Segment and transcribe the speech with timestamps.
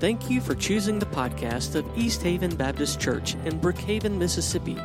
[0.00, 4.78] Thank you for choosing the podcast of East Haven Baptist Church in Brookhaven, Mississippi.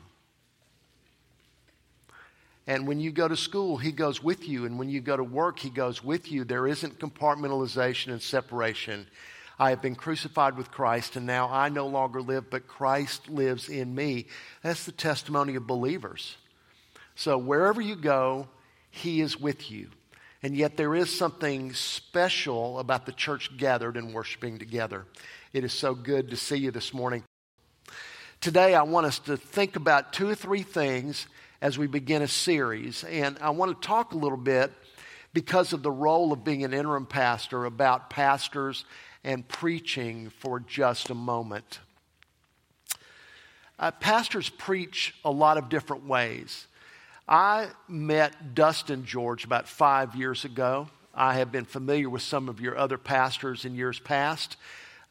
[2.67, 4.65] And when you go to school, he goes with you.
[4.65, 6.43] And when you go to work, he goes with you.
[6.43, 9.07] There isn't compartmentalization and separation.
[9.57, 13.69] I have been crucified with Christ, and now I no longer live, but Christ lives
[13.69, 14.27] in me.
[14.61, 16.35] That's the testimony of believers.
[17.15, 18.49] So wherever you go,
[18.91, 19.89] he is with you.
[20.43, 25.05] And yet, there is something special about the church gathered and worshiping together.
[25.51, 27.23] It is so good to see you this morning.
[28.39, 31.25] Today, I want us to think about two or three things
[31.61, 33.03] as we begin a series.
[33.03, 34.71] And I want to talk a little bit
[35.33, 38.85] because of the role of being an interim pastor about pastors
[39.23, 41.79] and preaching for just a moment.
[43.79, 46.67] Uh, pastors preach a lot of different ways.
[47.27, 50.87] I met Dustin George about five years ago.
[51.13, 54.55] I have been familiar with some of your other pastors in years past.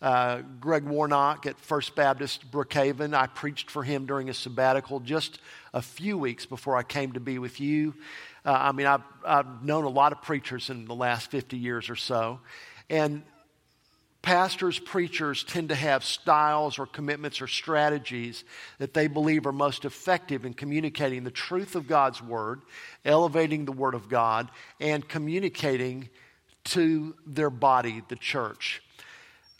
[0.03, 5.41] Uh, Greg Warnock at First Baptist Brookhaven, I preached for him during his sabbatical just
[5.73, 7.95] a few weeks before I came to be with you.
[8.45, 11.89] Uh, I mean, I've, I've known a lot of preachers in the last 50 years
[11.89, 12.41] or so.
[12.91, 13.23] And
[14.21, 18.45] pastors, preachers tend to have styles or commitments or strategies
[18.79, 22.61] that they believe are most effective in communicating the truth of God's Word,
[23.05, 26.11] elevating the Word of God, and communicating
[26.65, 28.83] to their body, the church.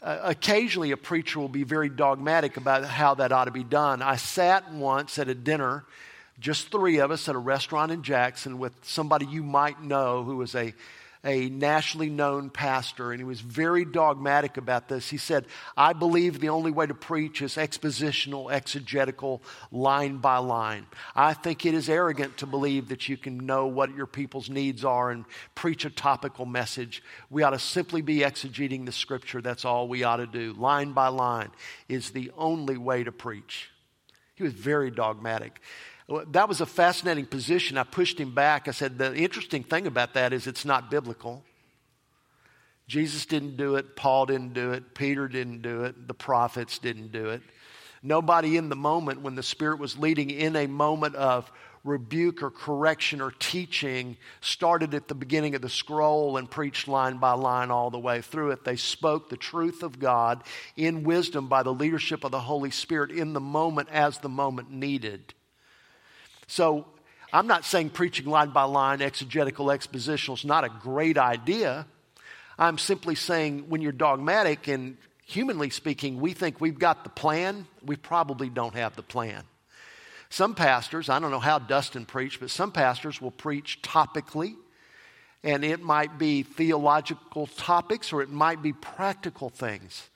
[0.01, 4.01] Uh, occasionally, a preacher will be very dogmatic about how that ought to be done.
[4.01, 5.85] I sat once at a dinner,
[6.39, 10.37] just three of us, at a restaurant in Jackson with somebody you might know who
[10.37, 10.73] was a
[11.23, 15.09] a nationally known pastor, and he was very dogmatic about this.
[15.09, 15.45] He said,
[15.75, 19.41] I believe the only way to preach is expositional, exegetical,
[19.71, 20.85] line by line.
[21.15, 24.85] I think it is arrogant to believe that you can know what your people's needs
[24.85, 27.03] are and preach a topical message.
[27.29, 29.41] We ought to simply be exegeting the scripture.
[29.41, 30.53] That's all we ought to do.
[30.53, 31.51] Line by line
[31.89, 33.69] is the only way to preach.
[34.35, 35.59] He was very dogmatic
[36.27, 37.77] that was a fascinating position.
[37.77, 38.67] I pushed him back.
[38.67, 41.43] I said, The interesting thing about that is it's not biblical.
[42.87, 47.11] Jesus didn't do it, Paul didn't do it, Peter didn't do it, the prophets didn't
[47.11, 47.41] do it.
[48.01, 51.51] Nobody in the moment when the Spirit was leading in a moment of
[51.83, 57.17] rebuke or correction or teaching started at the beginning of the scroll and preached line
[57.17, 58.63] by line all the way through it.
[58.63, 60.43] They spoke the truth of God
[60.77, 64.71] in wisdom by the leadership of the Holy Spirit in the moment as the moment
[64.71, 65.33] needed.
[66.47, 66.85] So
[67.31, 71.85] I'm not saying preaching line by line, exegetical, expositional is not a great idea.
[72.57, 77.67] I'm simply saying when you're dogmatic and humanly speaking, we think we've got the plan,
[77.85, 79.43] we probably don't have the plan.
[80.29, 84.55] Some pastors, I don't know how Dustin preached, but some pastors will preach topically,
[85.43, 90.09] and it might be theological topics or it might be practical things.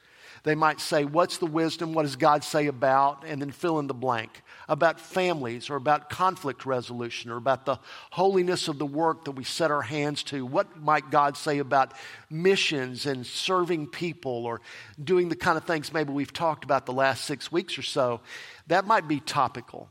[0.44, 1.94] They might say, What's the wisdom?
[1.94, 3.24] What does God say about?
[3.26, 7.78] And then fill in the blank about families or about conflict resolution or about the
[8.12, 10.46] holiness of the work that we set our hands to.
[10.46, 11.94] What might God say about
[12.30, 14.62] missions and serving people or
[15.02, 18.22] doing the kind of things maybe we've talked about the last six weeks or so?
[18.68, 19.90] That might be topical.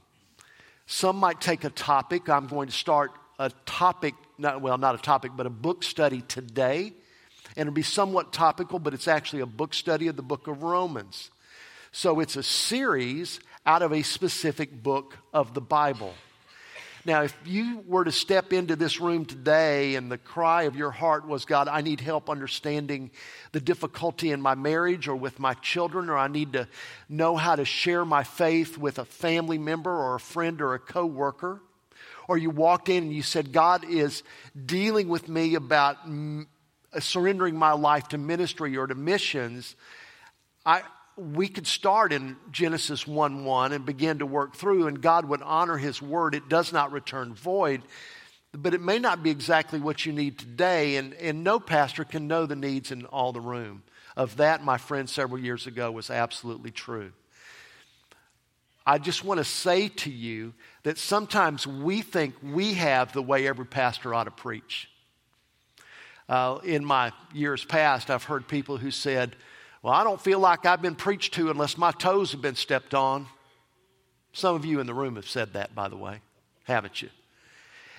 [0.87, 2.28] Some might take a topic.
[2.28, 6.22] I'm going to start a topic, not, well, not a topic, but a book study
[6.22, 6.92] today
[7.57, 10.63] and it'll be somewhat topical, but it's actually a book study of the book of
[10.63, 11.31] Romans.
[11.93, 16.15] So it's a series out of a specific book of the Bible.
[17.07, 20.91] Now, if you were to step into this room today and the cry of your
[20.91, 23.11] heart was, God, I need help understanding
[23.53, 26.69] the difficulty in my marriage or with my children, or I need to
[27.09, 30.79] know how to share my faith with a family member or a friend or a
[30.79, 31.63] coworker,
[32.29, 34.23] or you walked in and you said, God is
[34.67, 36.07] dealing with me about
[36.92, 39.77] Uh, surrendering my life to ministry or to missions,
[40.66, 40.83] I,
[41.16, 45.42] we could start in Genesis 1 1 and begin to work through, and God would
[45.42, 46.34] honor His word.
[46.34, 47.83] It does not return void.
[48.53, 52.27] but it may not be exactly what you need today, and, and no pastor can
[52.27, 53.84] know the needs in all the room.
[54.16, 57.13] Of that, my friend several years ago was absolutely true.
[58.84, 60.53] I just want to say to you
[60.83, 64.89] that sometimes we think we have the way every pastor ought to preach.
[66.30, 69.34] Uh, in my years past, I've heard people who said,
[69.82, 72.94] Well, I don't feel like I've been preached to unless my toes have been stepped
[72.94, 73.27] on.
[74.32, 76.21] Some of you in the room have said that, by the way,
[76.62, 77.09] haven't you?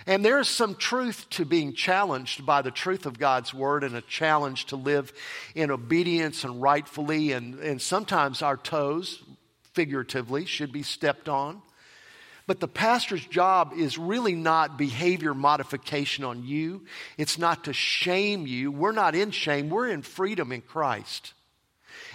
[0.07, 4.01] And there's some truth to being challenged by the truth of God's word and a
[4.01, 5.11] challenge to live
[5.53, 7.33] in obedience and rightfully.
[7.33, 9.21] And, and sometimes our toes,
[9.73, 11.61] figuratively, should be stepped on.
[12.51, 16.81] But the pastor's job is really not behavior modification on you.
[17.18, 18.74] It's not to shame you.
[18.74, 21.33] We're not in shame, we're in freedom in Christ.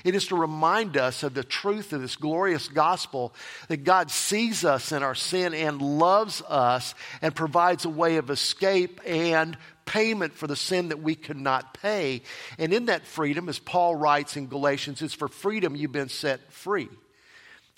[0.04, 3.32] It is to remind us of the truth of this glorious gospel
[3.68, 8.28] that God sees us in our sin and loves us and provides a way of
[8.28, 9.56] escape and
[9.86, 12.20] payment for the sin that we could not pay.
[12.58, 16.52] And in that freedom, as Paul writes in Galatians, it's for freedom you've been set
[16.52, 16.90] free.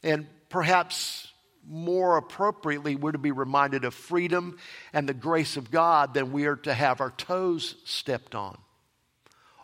[0.02, 1.27] And perhaps
[1.68, 4.58] more appropriately, we're to be reminded of freedom
[4.92, 8.58] and the grace of God than we are to have our toes stepped on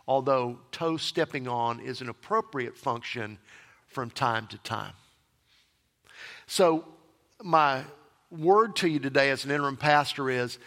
[0.07, 3.37] although toe stepping on is an appropriate function
[3.87, 4.93] from time to time.
[6.47, 6.85] So,
[7.43, 7.83] my
[8.29, 10.57] word to you today as an interim pastor is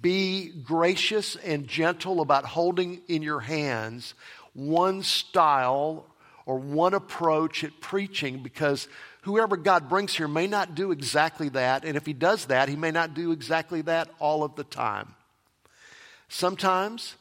[0.00, 4.14] be gracious and gentle about holding in your hands
[4.52, 6.06] one style
[6.44, 8.88] or one approach at preaching because
[9.28, 11.84] whoever God brings here may not do exactly that.
[11.84, 15.14] And if he does that, he may not do exactly that all of the time.
[16.28, 17.14] Sometimes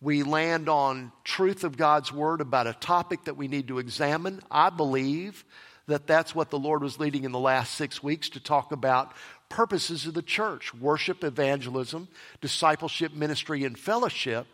[0.00, 4.40] we land on truth of God's word about a topic that we need to examine.
[4.50, 5.44] I believe
[5.86, 9.12] that that's what the Lord was leading in the last six weeks to talk about
[9.50, 12.08] purposes of the church worship, evangelism,
[12.40, 14.46] discipleship, ministry, and fellowship.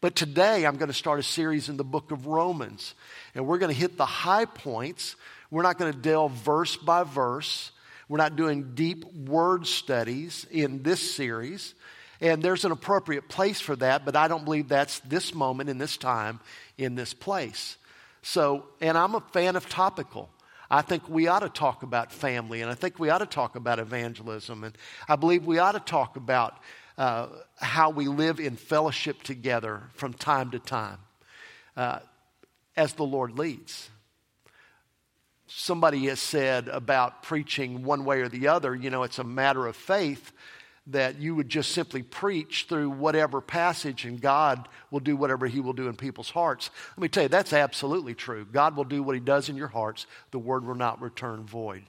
[0.00, 2.94] But today I'm going to start a series in the book of Romans,
[3.34, 5.14] and we're going to hit the high points.
[5.52, 7.72] We're not going to delve verse by verse.
[8.08, 11.74] We're not doing deep word studies in this series.
[12.22, 15.76] And there's an appropriate place for that, but I don't believe that's this moment in
[15.76, 16.40] this time
[16.78, 17.76] in this place.
[18.22, 20.30] So, and I'm a fan of topical.
[20.70, 23.54] I think we ought to talk about family, and I think we ought to talk
[23.54, 26.56] about evangelism, and I believe we ought to talk about
[26.96, 27.26] uh,
[27.56, 30.98] how we live in fellowship together from time to time
[31.76, 31.98] uh,
[32.74, 33.90] as the Lord leads.
[35.54, 39.66] Somebody has said about preaching one way or the other, you know, it's a matter
[39.66, 40.32] of faith
[40.88, 45.60] that you would just simply preach through whatever passage and God will do whatever He
[45.60, 46.70] will do in people's hearts.
[46.96, 48.46] Let me tell you, that's absolutely true.
[48.50, 51.84] God will do what He does in your hearts, the word will not return void.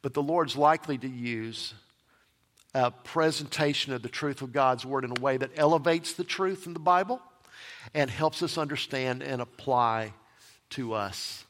[0.00, 1.74] But the Lord's likely to use
[2.74, 6.66] a presentation of the truth of God's word in a way that elevates the truth
[6.66, 7.20] in the Bible
[7.92, 10.14] and helps us understand and apply
[10.70, 11.44] to us.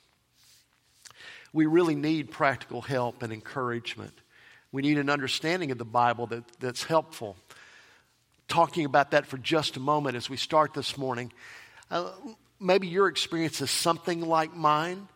[1.52, 4.12] We really need practical help and encouragement.
[4.70, 7.36] We need an understanding of the Bible that, that's helpful.
[8.48, 11.32] Talking about that for just a moment as we start this morning.
[11.90, 12.10] Uh,
[12.60, 15.08] maybe your experience is something like mine.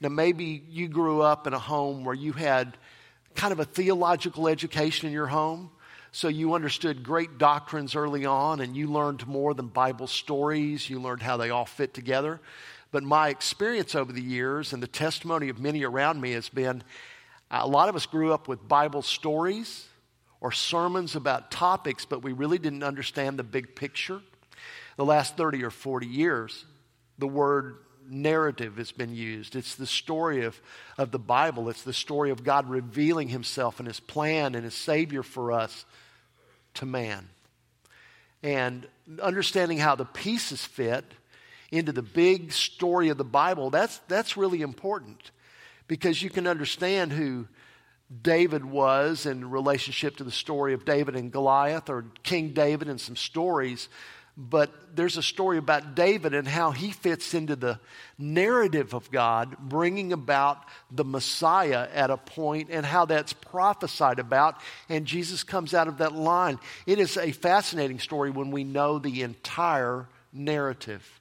[0.00, 2.76] Now, maybe you grew up in a home where you had
[3.34, 5.70] kind of a theological education in your home.
[6.12, 10.90] So you understood great doctrines early on and you learned more than Bible stories.
[10.90, 12.40] You learned how they all fit together.
[12.90, 16.82] But my experience over the years and the testimony of many around me has been
[17.50, 19.86] a lot of us grew up with Bible stories
[20.40, 24.20] or sermons about topics, but we really didn't understand the big picture.
[24.96, 26.64] The last 30 or 40 years,
[27.18, 27.76] the word
[28.08, 29.54] narrative has been used.
[29.54, 30.60] It's the story of,
[30.98, 34.74] of the Bible, it's the story of God revealing Himself and His plan and His
[34.74, 35.84] Savior for us
[36.74, 37.28] to man.
[38.42, 38.86] And
[39.20, 41.04] understanding how the pieces fit
[41.70, 45.30] into the big story of the Bible, that's, that's really important
[45.86, 47.46] because you can understand who
[48.22, 53.00] David was in relationship to the story of David and Goliath or King David and
[53.00, 53.88] some stories.
[54.36, 57.78] But there's a story about David and how he fits into the
[58.18, 64.60] narrative of God, bringing about the Messiah at a point and how that's prophesied about.
[64.88, 66.58] And Jesus comes out of that line.
[66.86, 71.19] It is a fascinating story when we know the entire narrative.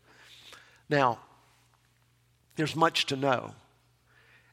[0.90, 1.20] Now,
[2.56, 3.54] there's much to know.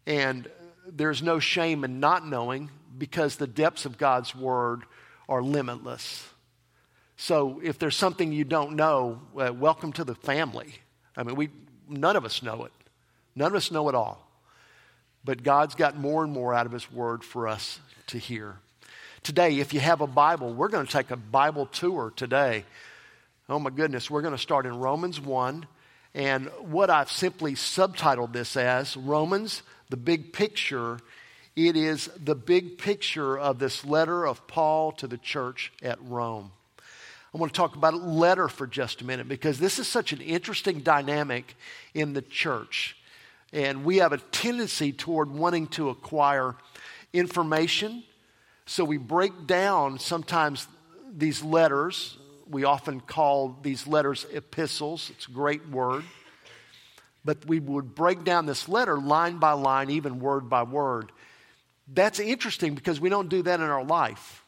[0.07, 0.49] And
[0.87, 4.83] there's no shame in not knowing because the depths of God's word
[5.28, 6.28] are limitless.
[7.16, 10.75] So if there's something you don't know, uh, welcome to the family.
[11.16, 11.49] I mean, we,
[11.88, 12.73] none of us know it.
[13.35, 14.23] None of us know it all.
[15.25, 18.57] But God's got more and more out of His word for us to hear.
[19.25, 22.64] today, if you have a Bible, we're going to take a Bible tour today.
[23.49, 25.66] Oh my goodness, we're going to start in Romans 1.
[26.17, 30.99] And what I've simply subtitled this as Romans, the big picture,
[31.55, 36.53] it is the big picture of this letter of Paul to the church at Rome.
[37.35, 40.15] I want to talk about a letter for just a minute because this is such
[40.15, 41.55] an interesting dynamic
[41.93, 42.97] in the church.
[43.53, 46.55] And we have a tendency toward wanting to acquire
[47.13, 48.05] information.
[48.65, 50.67] So we break down sometimes
[51.15, 52.17] these letters.
[52.49, 55.11] We often call these letters epistles.
[55.11, 56.05] It's a great word.
[57.25, 61.11] But we would break down this letter line by line, even word by word.
[61.88, 64.45] That's interesting because we don't do that in our life.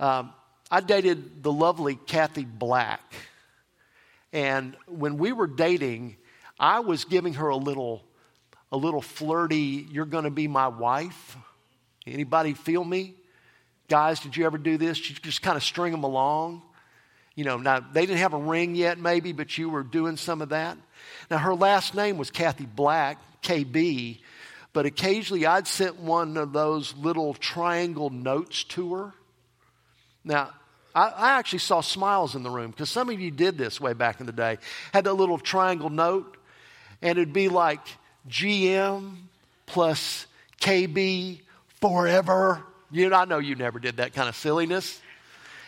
[0.00, 0.32] Um,
[0.70, 3.00] I dated the lovely Kathy Black.
[4.32, 6.16] And when we were dating,
[6.58, 8.02] I was giving her a little,
[8.72, 11.36] a little flirty, you're going to be my wife.
[12.06, 13.14] Anybody feel me?
[13.88, 15.08] Guys, did you ever do this?
[15.08, 16.62] You just kind of string them along.
[17.36, 20.42] You know, now they didn't have a ring yet, maybe, but you were doing some
[20.42, 20.76] of that.
[21.30, 24.18] Now, her last name was Kathy Black, KB,
[24.72, 29.14] but occasionally I'd sent one of those little triangle notes to her
[30.26, 30.50] now,
[30.92, 33.92] I, I actually saw smiles in the room because some of you did this way
[33.92, 34.58] back in the day.
[34.92, 36.36] Had that little triangle note,
[37.00, 37.80] and it'd be like
[38.28, 39.14] GM
[39.66, 40.26] plus
[40.60, 41.40] KB
[41.80, 42.64] forever.
[42.90, 45.00] You know, I know you never did that kind of silliness.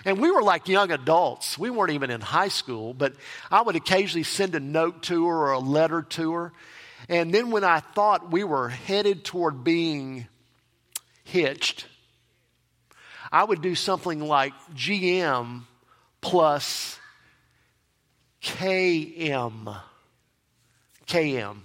[0.05, 1.59] And we were like young adults.
[1.59, 3.15] We weren't even in high school, but
[3.51, 6.53] I would occasionally send a note to her or a letter to her.
[7.09, 10.27] And then when I thought we were headed toward being
[11.25, 11.87] hitched,
[13.31, 15.63] I would do something like GM
[16.21, 16.99] plus
[18.43, 19.81] KM.
[21.07, 21.57] KM.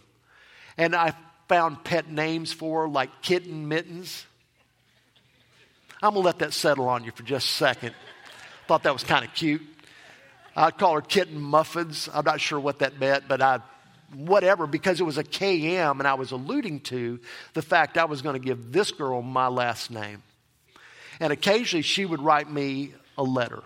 [0.78, 1.14] And I
[1.48, 4.26] found pet names for like kitten mittens.
[6.02, 7.96] I'm going to let that settle on you for just a second.
[8.68, 9.62] Thought that was kind of cute.
[10.56, 12.10] I'd call her kitten muffins.
[12.14, 13.60] I'm not sure what that meant, but I,
[14.14, 17.20] whatever, because it was a KM and I was alluding to
[17.54, 20.22] the fact I was going to give this girl my last name.
[21.20, 23.64] And occasionally she would write me a letter.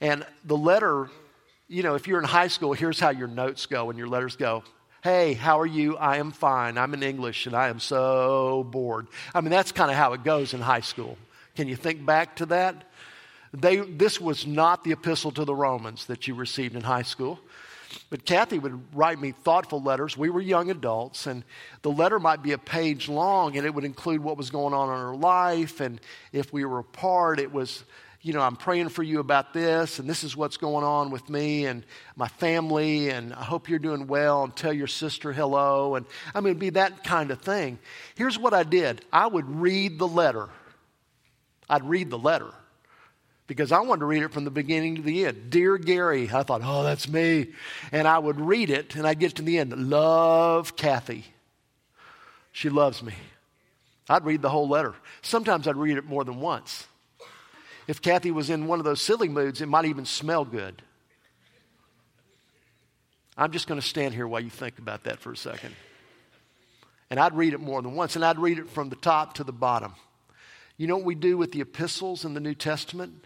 [0.00, 1.08] And the letter,
[1.68, 4.36] you know, if you're in high school, here's how your notes go and your letters
[4.36, 4.64] go.
[5.02, 5.96] Hey, how are you?
[5.96, 6.78] I am fine.
[6.78, 9.06] I'm in English and I am so bored.
[9.34, 11.16] I mean, that's kind of how it goes in high school.
[11.54, 12.84] Can you think back to that?
[13.52, 17.38] They, this was not the epistle to the Romans that you received in high school.
[18.10, 20.16] But Kathy would write me thoughtful letters.
[20.16, 21.44] We were young adults, and
[21.82, 24.88] the letter might be a page long, and it would include what was going on
[24.88, 25.80] in her life.
[25.80, 26.00] And
[26.32, 27.84] if we were apart, it was,
[28.22, 31.28] you know, I'm praying for you about this, and this is what's going on with
[31.30, 31.84] me and
[32.16, 35.94] my family, and I hope you're doing well, and tell your sister hello.
[35.94, 37.78] And I mean, it'd be that kind of thing.
[38.16, 40.48] Here's what I did I would read the letter.
[41.68, 42.52] I'd read the letter
[43.46, 45.50] because I wanted to read it from the beginning to the end.
[45.50, 47.48] Dear Gary, I thought, oh, that's me.
[47.92, 49.72] And I would read it and I'd get to the end.
[49.90, 51.24] Love Kathy.
[52.52, 53.14] She loves me.
[54.08, 54.94] I'd read the whole letter.
[55.22, 56.86] Sometimes I'd read it more than once.
[57.86, 60.82] If Kathy was in one of those silly moods, it might even smell good.
[63.36, 65.74] I'm just going to stand here while you think about that for a second.
[67.10, 69.44] And I'd read it more than once, and I'd read it from the top to
[69.44, 69.94] the bottom.
[70.76, 73.25] You know what we do with the epistles in the New Testament?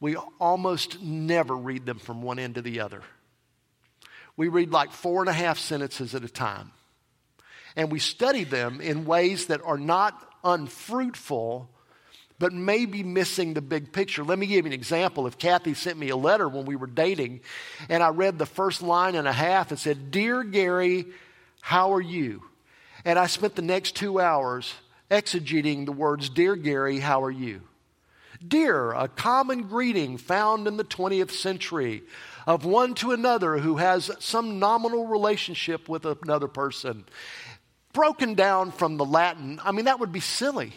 [0.00, 3.02] We almost never read them from one end to the other.
[4.36, 6.72] We read like four and a half sentences at a time.
[7.76, 11.68] And we study them in ways that are not unfruitful,
[12.38, 14.24] but maybe missing the big picture.
[14.24, 15.26] Let me give you an example.
[15.26, 17.40] If Kathy sent me a letter when we were dating,
[17.88, 21.06] and I read the first line and a half, it said, Dear Gary,
[21.60, 22.42] how are you?
[23.04, 24.72] And I spent the next two hours
[25.10, 27.62] exegeting the words, Dear Gary, how are you?
[28.46, 32.02] Dear, a common greeting found in the 20th century
[32.46, 37.04] of one to another who has some nominal relationship with another person.
[37.92, 40.72] Broken down from the Latin, I mean, that would be silly.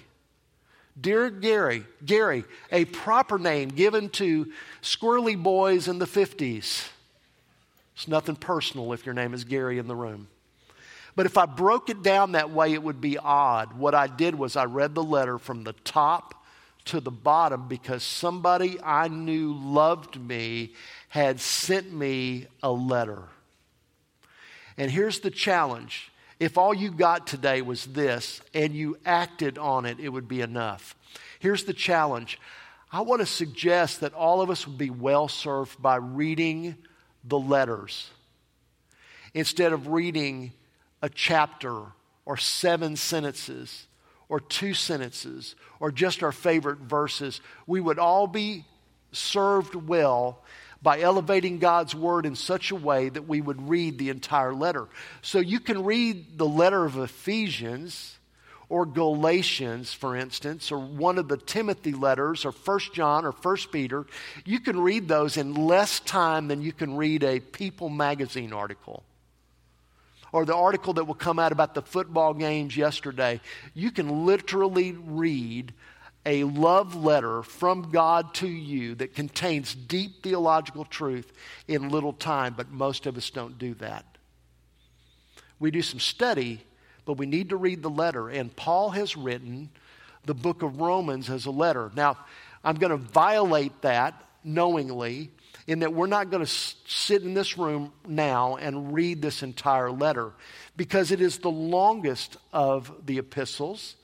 [1.00, 6.90] Dear Gary, Gary, a proper name given to squirrely boys in the 50s.
[7.96, 10.28] It's nothing personal if your name is Gary in the room.
[11.16, 13.74] But if I broke it down that way, it would be odd.
[13.74, 16.37] What I did was I read the letter from the top
[16.88, 20.74] to the bottom because somebody I knew loved me
[21.10, 23.24] had sent me a letter.
[24.78, 29.86] And here's the challenge if all you got today was this and you acted on
[29.86, 30.96] it, it would be enough.
[31.40, 32.40] Here's the challenge
[32.92, 36.76] I want to suggest that all of us would be well served by reading
[37.24, 38.10] the letters
[39.34, 40.54] instead of reading
[41.02, 41.82] a chapter
[42.26, 43.88] or seven sentences
[44.30, 47.42] or two sentences or just our favorite verses.
[47.66, 48.66] We would all be
[49.12, 50.44] served well
[50.82, 54.88] by elevating God's word in such a way that we would read the entire letter.
[55.22, 58.18] So you can read the letter of Ephesians
[58.70, 63.72] or Galatians, for instance, or one of the Timothy letters, or First John or First
[63.72, 64.06] Peter,
[64.46, 69.04] you can read those in less time than you can read a People magazine article.
[70.38, 73.42] Or the article that will come out about the football games yesterday.
[73.74, 75.74] You can literally read
[76.28, 81.34] a love letter from God to you that contains deep theological truth
[81.68, 84.06] in little time, but most of us don't do that.
[85.60, 86.62] We do some study
[87.08, 88.30] but we need to read the letter.
[88.30, 89.70] And Paul has written
[90.26, 91.90] the book of Romans as a letter.
[91.96, 92.18] Now,
[92.64, 95.32] I'm going to violate that knowingly
[95.68, 96.52] in that we're not going to
[96.88, 100.32] sit in this room now and read this entire letter
[100.78, 103.98] because it is the longest of the epistles.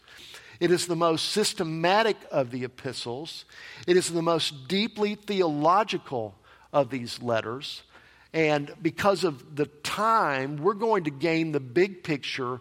[0.59, 3.45] It is the most systematic of the epistles.
[3.87, 6.35] It is the most deeply theological
[6.73, 7.83] of these letters.
[8.33, 12.59] And because of the time, we're going to gain the big picture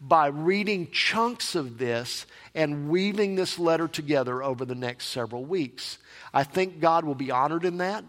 [0.00, 5.98] by reading chunks of this and weaving this letter together over the next several weeks.
[6.34, 8.04] I think God will be honored in that.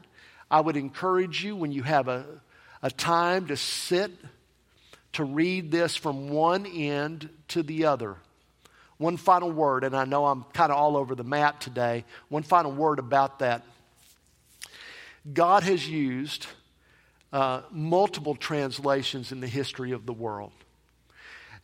[0.54, 2.26] I would encourage you when you have a,
[2.84, 4.12] a time to sit
[5.14, 8.18] to read this from one end to the other.
[9.00, 12.06] One final word, and I know I'm kind of all over the map today.
[12.30, 13.64] One final word about that.
[15.34, 16.46] God has used
[17.32, 20.52] uh, multiple translations in the history of the world.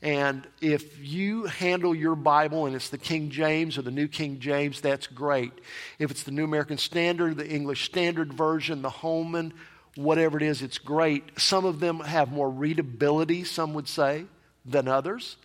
[0.01, 4.39] And if you handle your Bible and it's the King James or the New King
[4.39, 5.51] James, that's great.
[5.97, 9.53] If it's the New American Standard, the English Standard Version, the Holman,
[9.95, 11.37] whatever it is, it's great.
[11.37, 14.25] Some of them have more readability, some would say,
[14.65, 15.35] than others.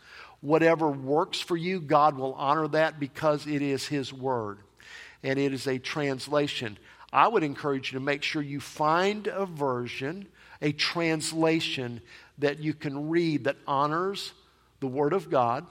[0.40, 4.58] Whatever works for you, God will honor that because it is His Word
[5.24, 6.78] and it is a translation.
[7.12, 10.28] I would encourage you to make sure you find a version,
[10.60, 12.02] a translation
[12.38, 14.32] that you can read that honors
[14.84, 15.66] the Word of God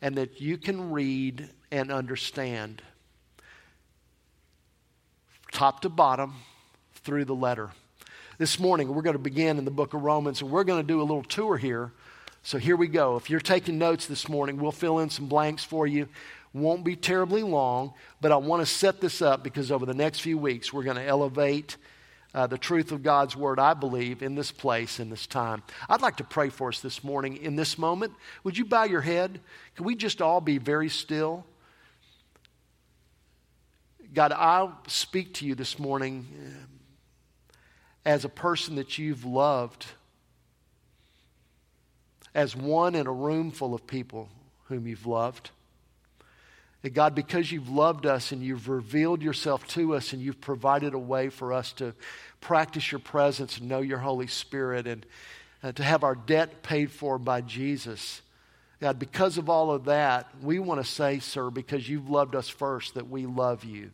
[0.00, 2.80] and that you can read and understand
[5.50, 6.36] top to bottom
[6.94, 7.70] through the letter.
[8.38, 10.86] This morning, we're going to begin in the book of Romans, and we're going to
[10.86, 11.90] do a little tour here.
[12.44, 13.16] So here we go.
[13.16, 16.08] If you're taking notes this morning, we'll fill in some blanks for you.
[16.52, 20.20] Won't be terribly long, but I want to set this up because over the next
[20.20, 21.76] few weeks, we're going to elevate
[22.34, 25.62] uh, the truth of God's word, I believe, in this place, in this time.
[25.88, 28.12] I'd like to pray for us this morning in this moment.
[28.44, 29.40] Would you bow your head?
[29.76, 31.46] Can we just all be very still?
[34.12, 37.54] God, I'll speak to you this morning uh,
[38.04, 39.86] as a person that you've loved,
[42.34, 44.28] as one in a room full of people
[44.64, 45.50] whom you've loved.
[46.88, 50.94] That God, because you've loved us and you've revealed yourself to us and you've provided
[50.94, 51.92] a way for us to
[52.40, 55.04] practice your presence and know your Holy Spirit and
[55.62, 58.22] uh, to have our debt paid for by Jesus.
[58.80, 62.48] God, because of all of that, we want to say, sir, because you've loved us
[62.48, 63.90] first, that we love you.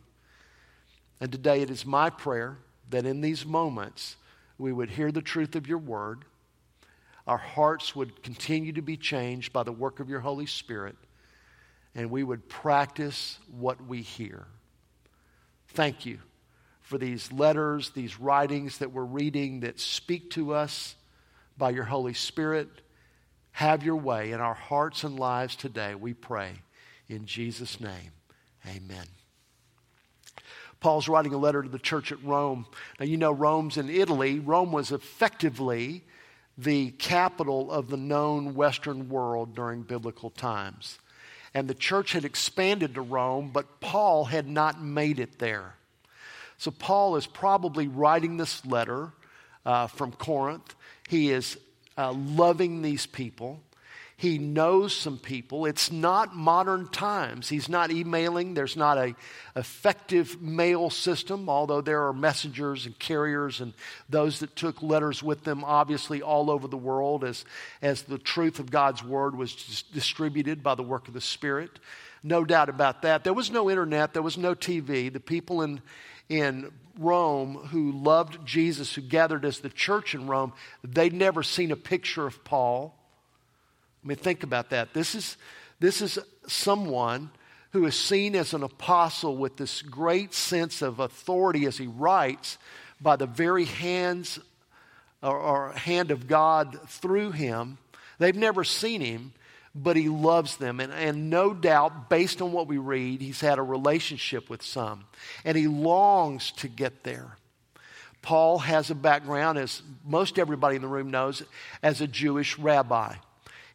[1.19, 2.59] And today it is my prayer
[2.91, 4.15] that in these moments
[4.57, 6.23] we would hear the truth of your word,
[7.27, 10.95] our hearts would continue to be changed by the work of your Holy Spirit
[11.95, 14.45] and we would practice what we hear.
[15.69, 16.19] Thank you
[16.81, 20.95] for these letters, these writings that we're reading that speak to us
[21.57, 22.67] by your Holy Spirit.
[23.51, 26.51] Have your way in our hearts and lives today, we pray.
[27.07, 28.11] In Jesus' name,
[28.67, 29.05] amen.
[30.81, 32.67] Paul's writing a letter to the church at Rome.
[32.99, 34.39] Now, you know, Rome's in Italy.
[34.39, 36.03] Rome was effectively
[36.57, 40.99] the capital of the known Western world during biblical times
[41.55, 45.75] and the church had expanded to Rome, but Paul had not made it there.
[46.57, 49.13] So Paul is probably writing this letter
[49.65, 50.75] uh, from Corinth.
[51.07, 51.57] He is
[51.97, 53.61] uh, loving these people.
[54.17, 55.65] He knows some people.
[55.65, 57.49] It's not modern times.
[57.49, 58.53] He's not emailing.
[58.53, 59.13] There's not a
[59.57, 63.73] effective mail system, although there are messengers and carriers and
[64.09, 67.43] those that took letters with them, obviously all over the world as,
[67.81, 71.71] as the truth of God's word was distributed by the work of the Spirit.
[72.23, 73.25] No doubt about that.
[73.25, 74.13] There was no internet.
[74.13, 75.11] There was no TV.
[75.11, 75.81] The people in,
[76.29, 80.53] in Rome who loved Jesus, who gathered as the church in Rome,
[80.85, 82.97] they'd never seen a picture of Paul.
[84.05, 84.93] I mean, think about that.
[84.93, 85.35] This is,
[85.79, 87.31] this is someone
[87.71, 92.59] who is seen as an apostle with this great sense of authority as he writes
[93.01, 94.39] by the very hands
[95.23, 97.79] or, or hand of God through him.
[98.19, 99.33] They've never seen him,
[99.73, 100.79] but he loves them.
[100.79, 105.05] And, and no doubt, based on what we read, he's had a relationship with some,
[105.43, 107.37] and he longs to get there.
[108.21, 111.43] Paul has a background, as most everybody in the room knows,
[111.83, 113.15] as a Jewish rabbi.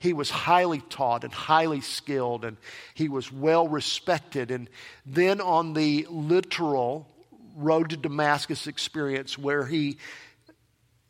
[0.01, 2.57] He was highly taught and highly skilled, and
[2.95, 4.51] he was well respected.
[4.51, 4.69] And
[5.05, 7.07] then on the literal
[7.55, 9.99] road to Damascus experience, where he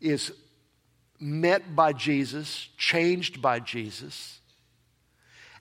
[0.00, 0.33] is
[1.20, 4.40] met by Jesus, changed by Jesus,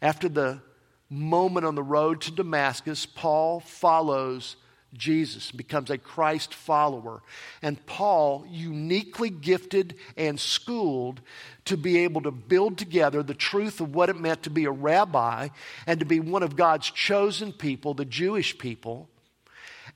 [0.01, 0.61] after the
[1.07, 4.55] moment on the road to Damascus, Paul follows
[4.93, 7.21] Jesus, becomes a Christ follower.
[7.61, 11.21] And Paul, uniquely gifted and schooled
[11.65, 14.71] to be able to build together the truth of what it meant to be a
[14.71, 15.49] rabbi
[15.85, 19.07] and to be one of God's chosen people, the Jewish people,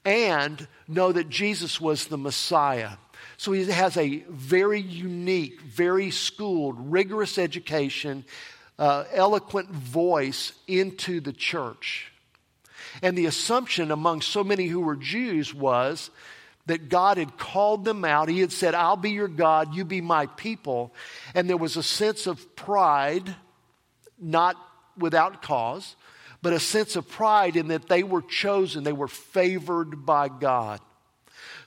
[0.05, 2.91] and know that Jesus was the Messiah.
[3.37, 8.25] So he has a very unique, very schooled, rigorous education,
[8.77, 12.12] uh, eloquent voice into the church.
[13.03, 16.09] And the assumption among so many who were Jews was
[16.67, 18.29] that God had called them out.
[18.29, 20.93] He had said, I'll be your God, you be my people.
[21.35, 23.35] And there was a sense of pride,
[24.17, 24.55] not
[24.97, 25.97] without cause,
[26.41, 30.79] but a sense of pride in that they were chosen, they were favored by God.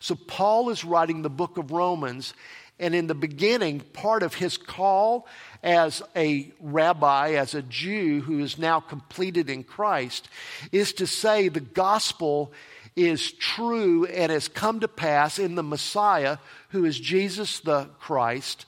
[0.07, 2.33] So Paul is writing the book of Romans,
[2.79, 5.27] and in the beginning, part of his call
[5.65, 10.29] as a rabbi, as a Jew who is now completed in Christ,
[10.71, 12.53] is to say the gospel
[12.95, 16.39] is true and has come to pass in the Messiah,
[16.69, 18.65] who is Jesus the Christ,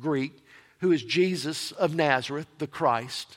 [0.00, 0.32] Greek,
[0.78, 3.36] who is Jesus of Nazareth, the Christ.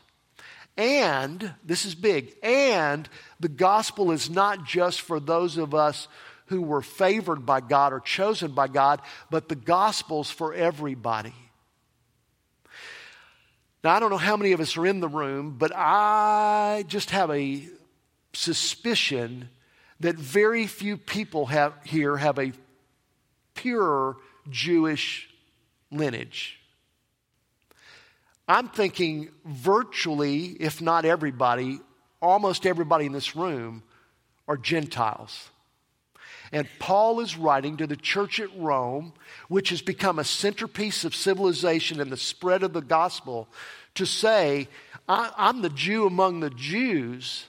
[0.78, 3.10] And, this is big, and
[3.42, 6.08] the gospel is not just for those of us
[6.50, 11.34] who were favored by God or chosen by God, but the gospel's for everybody.
[13.84, 17.12] Now, I don't know how many of us are in the room, but I just
[17.12, 17.66] have a
[18.34, 19.50] suspicion
[20.00, 22.52] that very few people have, here have a
[23.54, 24.18] pure
[24.50, 25.30] Jewish
[25.92, 26.60] lineage.
[28.48, 31.80] I'm thinking virtually, if not everybody,
[32.22, 33.84] almost everybody in this room
[34.48, 35.50] are Gentiles.
[36.52, 39.14] And Paul is writing to the church at Rome,
[39.48, 43.48] which has become a centerpiece of civilization and the spread of the gospel,
[43.96, 44.68] to say,
[45.08, 47.46] I'm the Jew among the Jews.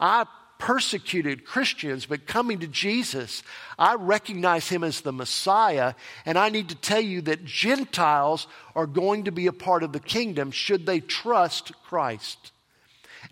[0.00, 0.26] I
[0.58, 3.42] persecuted Christians, but coming to Jesus,
[3.76, 8.86] I recognize him as the Messiah, and I need to tell you that Gentiles are
[8.86, 12.52] going to be a part of the kingdom should they trust Christ.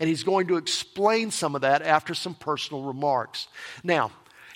[0.01, 3.46] And he's going to explain some of that after some personal remarks.
[3.85, 4.11] Now,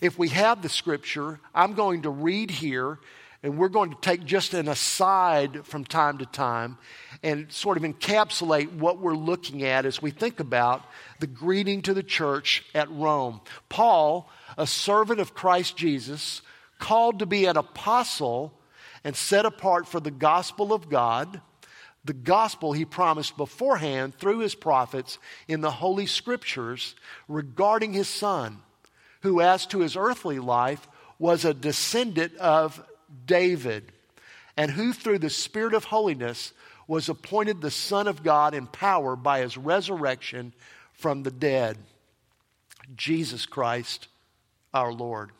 [0.05, 2.99] if we have the scripture, I'm going to read here,
[3.43, 6.77] and we're going to take just an aside from time to time
[7.23, 10.85] and sort of encapsulate what we're looking at as we think about
[11.21, 13.41] the greeting to the church at Rome.
[13.71, 16.43] Paul, a servant of Christ Jesus,
[16.79, 18.53] called to be an apostle
[19.05, 21.41] and set apart for the gospel of God,
[22.05, 26.95] the gospel he promised beforehand through his prophets in the Holy Scriptures
[27.27, 28.61] regarding his son
[29.25, 30.87] who, as to his earthly life,
[31.19, 32.85] was a descendant of
[33.25, 33.91] David,
[34.55, 36.53] and who, through the Spirit of holiness,
[36.87, 40.53] was appointed the Son of God in power by his resurrection
[40.93, 41.79] from the dead.
[42.95, 44.09] Jesus Christ,
[44.75, 45.31] our Lord.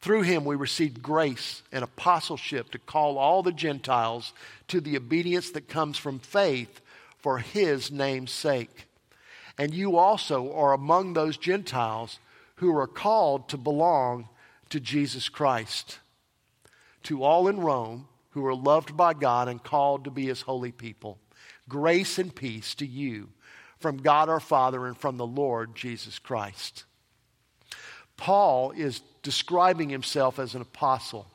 [0.00, 4.34] Through him we received grace and apostleship to call all the Gentiles
[4.68, 6.82] to the obedience that comes from faith
[7.20, 8.85] for his name's sake
[9.58, 12.18] and you also are among those Gentiles
[12.56, 14.28] who are called to belong
[14.70, 15.98] to Jesus Christ.
[17.04, 20.72] To all in Rome who are loved by God and called to be his holy
[20.72, 21.18] people,
[21.68, 23.28] grace and peace to you
[23.78, 26.84] from God our Father and from the Lord Jesus Christ.
[28.16, 31.26] Paul is describing himself as an apostle.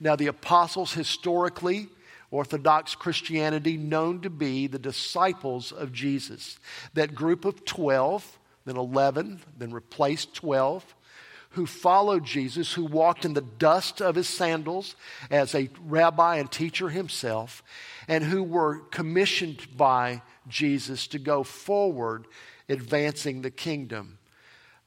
[0.00, 1.88] Now, the apostles historically
[2.32, 6.58] Orthodox Christianity known to be the disciples of Jesus.
[6.94, 10.96] That group of 12, then 11, then replaced 12,
[11.50, 14.96] who followed Jesus, who walked in the dust of his sandals
[15.30, 17.62] as a rabbi and teacher himself,
[18.08, 22.26] and who were commissioned by Jesus to go forward
[22.66, 24.16] advancing the kingdom.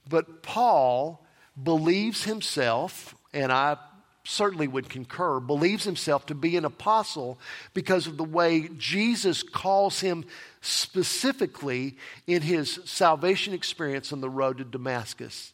[0.10, 1.24] But Paul
[1.62, 3.78] believes himself, and I
[4.26, 7.40] certainly would concur, believes himself to be an apostle
[7.74, 10.26] because of the way Jesus calls him
[10.62, 11.96] specifically
[12.28, 15.54] in his salvation experience on the road to Damascus.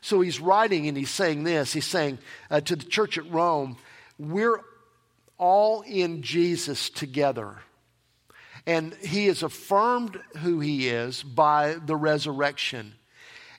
[0.00, 2.18] So he's writing and he's saying this he's saying
[2.50, 3.76] uh, to the church at Rome,
[4.18, 4.60] we're
[5.38, 7.58] all in Jesus together.
[8.66, 12.94] And he is affirmed who he is by the resurrection.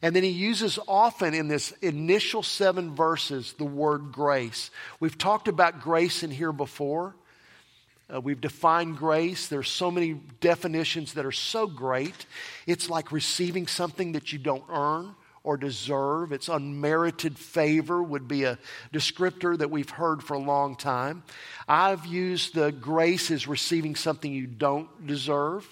[0.04, 4.70] And then he uses often in this initial seven verses the word grace.
[5.00, 7.16] We've talked about grace in here before.
[8.14, 9.48] Uh, we've defined grace.
[9.48, 12.26] There's so many definitions that are so great.
[12.68, 16.34] It's like receiving something that you don't earn or deserve.
[16.34, 18.60] It's unmerited favor, would be a
[18.94, 21.24] descriptor that we've heard for a long time.
[21.66, 25.66] I've used the grace as receiving something you don't deserve.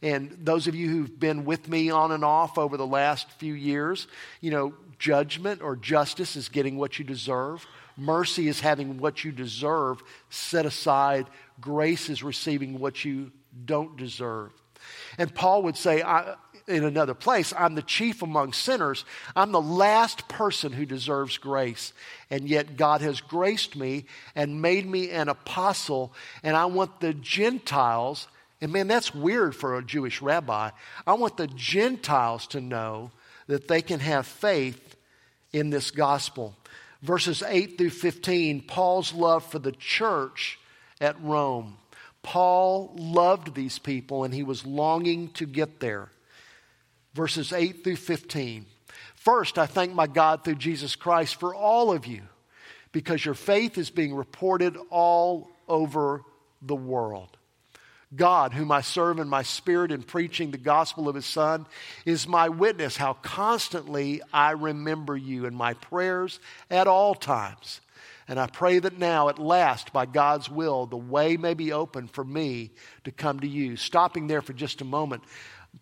[0.00, 3.54] And those of you who've been with me on and off over the last few
[3.54, 4.06] years,
[4.40, 7.66] you know, judgment or justice is getting what you deserve.
[7.96, 11.26] Mercy is having what you deserve set aside.
[11.60, 13.32] Grace is receiving what you
[13.64, 14.52] don't deserve.
[15.18, 16.02] And Paul would say,
[16.68, 19.04] in another place, I'm the chief among sinners.
[19.34, 21.92] I'm the last person who deserves grace.
[22.30, 24.04] And yet God has graced me
[24.36, 26.12] and made me an apostle.
[26.44, 28.28] And I want the Gentiles
[28.60, 30.70] and man, that's weird for a Jewish rabbi.
[31.06, 33.12] I want the Gentiles to know
[33.46, 34.96] that they can have faith
[35.52, 36.54] in this gospel.
[37.02, 40.58] Verses 8 through 15, Paul's love for the church
[41.00, 41.76] at Rome.
[42.22, 46.10] Paul loved these people and he was longing to get there.
[47.14, 48.66] Verses 8 through 15.
[49.14, 52.22] First, I thank my God through Jesus Christ for all of you
[52.90, 56.22] because your faith is being reported all over
[56.60, 57.37] the world.
[58.14, 61.66] God, whom I serve in my spirit in preaching the gospel of his Son,
[62.06, 66.40] is my witness how constantly I remember you in my prayers
[66.70, 67.80] at all times.
[68.26, 72.08] And I pray that now, at last, by God's will, the way may be open
[72.08, 72.70] for me
[73.04, 73.76] to come to you.
[73.76, 75.22] Stopping there for just a moment,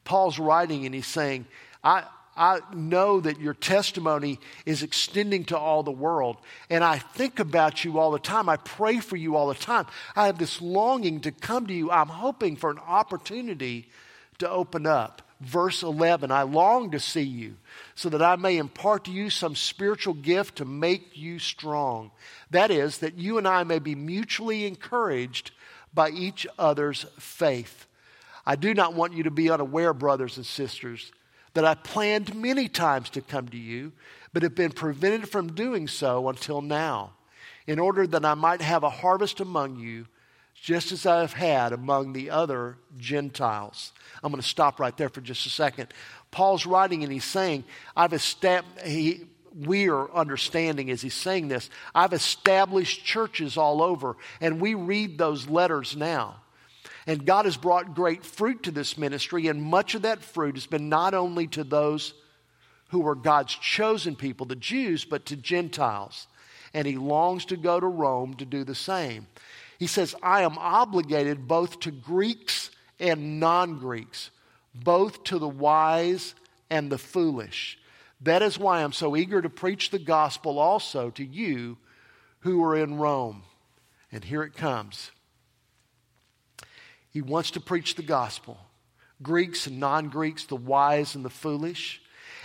[0.05, 1.47] Paul's writing and he's saying,
[1.83, 2.05] I,
[2.37, 6.37] I know that your testimony is extending to all the world.
[6.69, 8.49] And I think about you all the time.
[8.49, 9.87] I pray for you all the time.
[10.15, 11.91] I have this longing to come to you.
[11.91, 13.89] I'm hoping for an opportunity
[14.39, 15.23] to open up.
[15.41, 17.57] Verse 11 I long to see you
[17.95, 22.11] so that I may impart to you some spiritual gift to make you strong.
[22.51, 25.51] That is, that you and I may be mutually encouraged
[25.93, 27.87] by each other's faith.
[28.47, 31.13] I do not want you to be unaware, brothers and sisters
[31.57, 33.93] that I planned many times to come to you,
[34.35, 37.15] but have been prevented from doing so until now,
[37.67, 40.07] in order that I might have a harvest among you,
[40.55, 43.95] just as I have had among the other Gentiles.
[44.23, 45.95] I'm going to stop right there for just a second.
[46.31, 47.65] Paul's writing and he's saying,
[47.97, 49.25] I've established, he,
[49.59, 55.17] we are understanding as he's saying this, I've established churches all over, and we read
[55.17, 56.37] those letters now.
[57.07, 60.67] And God has brought great fruit to this ministry, and much of that fruit has
[60.67, 62.15] been not only to those
[62.89, 66.27] who were God's chosen people, the Jews, but to Gentiles.
[66.75, 69.27] And He longs to go to Rome to do the same.
[69.79, 74.31] He says, I am obligated both to Greeks and non Greeks,
[74.75, 76.35] both to the wise
[76.71, 77.79] and the foolish.
[78.23, 81.77] That is why I'm so eager to preach the gospel also to you
[82.41, 83.43] who are in Rome.
[84.11, 85.11] And here it comes.
[87.17, 88.59] He wants to preach the gospel.
[89.23, 92.03] Greeks and non Greeks, the wise and the foolish.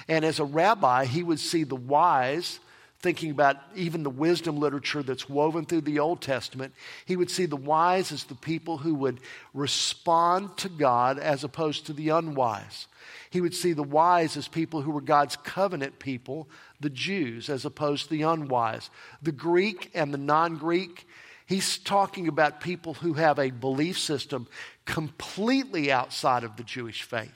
[0.08, 2.62] And as a rabbi, he would see the wise,
[3.02, 7.46] thinking about even the wisdom literature that's woven through the Old Testament, he would see
[7.46, 9.20] the wise as the people who would
[9.54, 12.88] respond to God as opposed to the unwise.
[13.30, 16.48] He would see the wise as people who were God's covenant people,
[16.80, 18.90] the Jews, as opposed to the unwise.
[19.22, 21.06] The Greek and the non Greek,
[21.52, 24.48] He's talking about people who have a belief system
[24.86, 27.30] completely outside of the Jewish faith.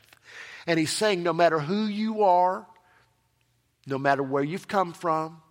[0.66, 2.66] And he's saying no matter who you are,
[3.86, 5.42] no matter where you've come from,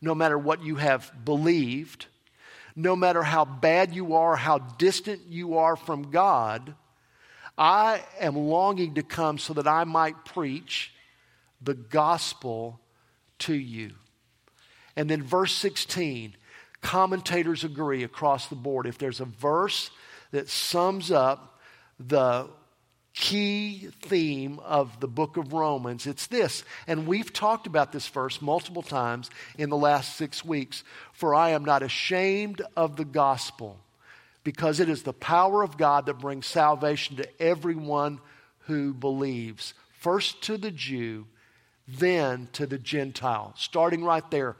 [0.00, 2.06] no matter what you have believed,
[2.74, 6.74] no matter how bad you are, how distant you are from God,
[7.56, 10.92] I am longing to come so that I might preach
[11.62, 12.80] the gospel
[13.38, 13.92] to you.
[14.96, 16.34] And then verse 16
[16.80, 18.86] commentators agree across the board.
[18.86, 19.90] If there's a verse
[20.32, 21.58] that sums up
[21.98, 22.48] the
[23.12, 26.64] key theme of the book of Romans, it's this.
[26.86, 30.84] And we've talked about this verse multiple times in the last six weeks.
[31.12, 33.78] For I am not ashamed of the gospel,
[34.42, 38.20] because it is the power of God that brings salvation to everyone
[38.60, 39.74] who believes.
[39.98, 41.26] First to the Jew,
[41.86, 43.52] then to the Gentile.
[43.56, 44.56] Starting right there.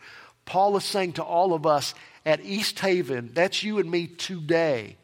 [0.50, 1.94] Paul is saying to all of us
[2.26, 4.96] at East Haven, that's you and me today.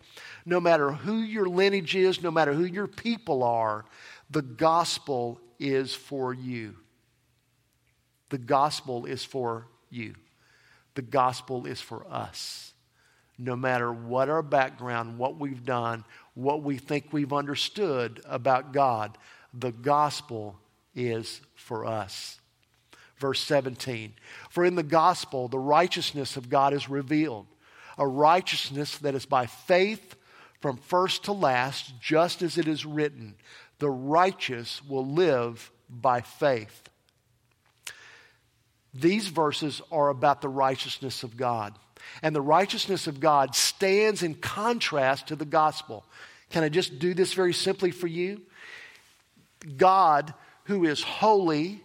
[0.45, 3.85] No matter who your lineage is, no matter who your people are,
[4.29, 6.75] the gospel is for you.
[8.31, 10.17] The gospel is for you.
[10.97, 12.73] The gospel is for us.
[13.39, 16.05] no matter what our background, what we've done,
[16.35, 19.17] what we think we've understood about God.
[19.53, 20.59] The gospel
[20.95, 22.41] is for us.
[23.19, 24.15] Verse 17
[24.51, 27.47] For in the gospel, the righteousness of God is revealed,
[27.99, 30.17] a righteousness that is by faith
[30.61, 33.35] from first to last, just as it is written,
[33.79, 36.89] the righteous will live by faith.
[38.95, 41.79] These verses are about the righteousness of God.
[42.23, 46.05] And the righteousness of God stands in contrast to the gospel.
[46.51, 48.43] Can I just do this very simply for you?
[49.77, 50.33] God,
[50.65, 51.83] who is holy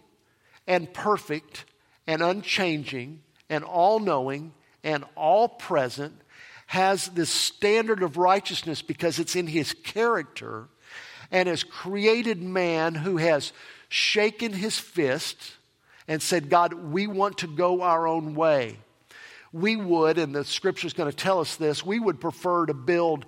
[0.72, 1.66] and perfect
[2.06, 6.18] and unchanging and all knowing and all present,
[6.66, 10.68] has this standard of righteousness because it's in his character
[11.30, 13.52] and has created man who has
[13.90, 15.52] shaken his fist
[16.08, 18.78] and said, God, we want to go our own way.
[19.52, 22.74] We would, and the scripture is going to tell us this, we would prefer to
[22.74, 23.26] build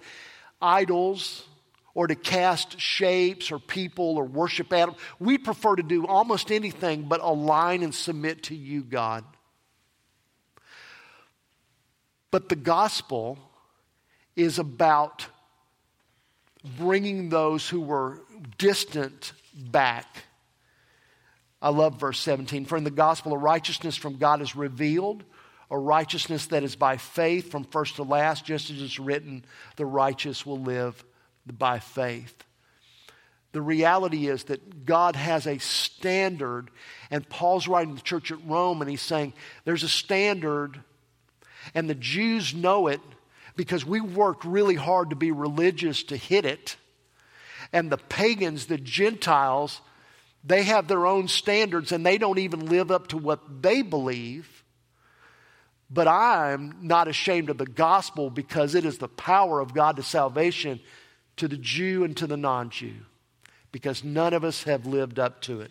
[0.62, 1.46] idols
[1.94, 5.00] or to cast shapes or people or worship animals.
[5.18, 9.24] We prefer to do almost anything but align and submit to you, God.
[12.30, 13.38] But the gospel
[14.35, 15.26] is about
[16.76, 18.22] bringing those who were
[18.59, 20.24] distant back.
[21.62, 22.64] I love verse 17.
[22.64, 25.22] For in the gospel, a righteousness from God is revealed,
[25.70, 29.44] a righteousness that is by faith from first to last, just as it's written,
[29.76, 31.04] the righteous will live
[31.46, 32.44] by faith.
[33.52, 36.70] The reality is that God has a standard,
[37.11, 39.33] and Paul's writing to the church at Rome, and he's saying
[39.64, 40.80] there's a standard
[41.72, 43.00] and the Jews know it
[43.57, 46.76] because we worked really hard to be religious to hit it.
[47.72, 49.80] And the pagans, the Gentiles,
[50.44, 54.64] they have their own standards and they don't even live up to what they believe.
[55.88, 60.02] But I'm not ashamed of the gospel because it is the power of God to
[60.02, 60.80] salvation
[61.37, 62.94] to the Jew and to the non Jew
[63.73, 65.70] because none of us have lived up to it.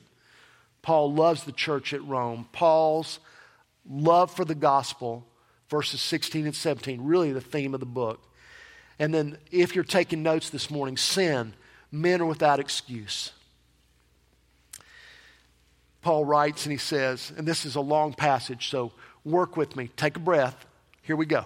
[0.81, 2.47] Paul loves the church at Rome.
[2.51, 3.19] Paul's
[3.85, 5.25] love for the gospel
[5.73, 8.21] verses 16 and 17, really the theme of the book.
[8.99, 11.53] And then, if you're taking notes this morning, sin,
[11.91, 13.31] men are without excuse.
[16.03, 18.91] Paul writes and he says, and this is a long passage, so
[19.25, 19.89] work with me.
[19.95, 20.63] Take a breath.
[21.01, 21.45] Here we go.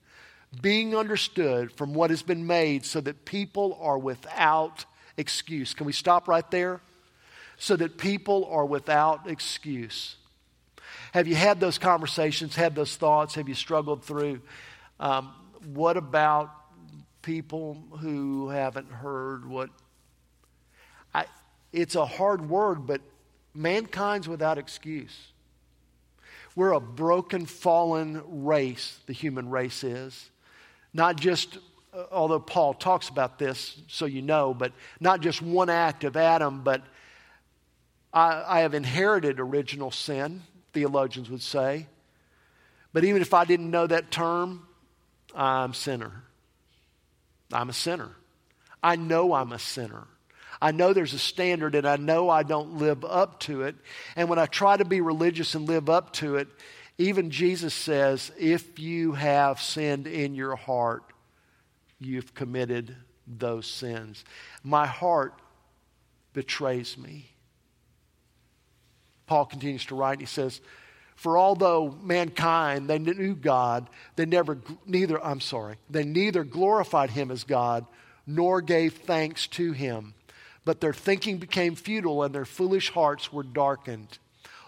[0.59, 4.85] being understood from what has been made, so that people are without
[5.17, 5.73] excuse.
[5.73, 6.81] Can we stop right there?
[7.57, 10.15] So that people are without excuse.
[11.13, 13.35] Have you had those conversations, had those thoughts?
[13.35, 14.41] Have you struggled through?
[14.99, 15.31] Um,
[15.73, 16.51] what about
[17.21, 19.69] people who haven't heard what.
[21.13, 21.25] I,
[21.71, 23.01] it's a hard word, but
[23.53, 25.15] mankind's without excuse.
[26.55, 30.29] We're a broken, fallen race, the human race is.
[30.93, 31.57] Not just,
[31.93, 36.17] uh, although Paul talks about this, so you know, but not just one act of
[36.17, 36.83] Adam, but
[38.13, 40.41] I, I have inherited original sin,
[40.73, 41.87] theologians would say.
[42.93, 44.67] But even if I didn't know that term,
[45.33, 46.11] I'm sinner.
[47.53, 48.11] I'm a sinner.
[48.83, 50.07] I know I'm a sinner.
[50.61, 53.75] I know there's a standard and I know I don't live up to it.
[54.15, 56.47] And when I try to be religious and live up to it,
[57.01, 61.03] even Jesus says, if you have sinned in your heart,
[61.99, 62.95] you've committed
[63.27, 64.23] those sins.
[64.63, 65.33] My heart
[66.33, 67.31] betrays me.
[69.25, 70.61] Paul continues to write, he says,
[71.15, 77.31] for although mankind, they knew God, they never, neither, I'm sorry, they neither glorified him
[77.31, 77.85] as God
[78.27, 80.13] nor gave thanks to him.
[80.65, 84.19] But their thinking became futile and their foolish hearts were darkened.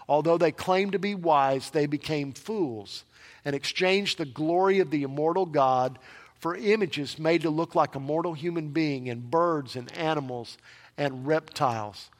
[0.08, 3.04] Although they claimed to be wise, they became fools
[3.44, 5.98] and exchanged the glory of the immortal God
[6.38, 10.58] for images made to look like a mortal human being and birds and animals
[10.96, 12.10] and reptiles.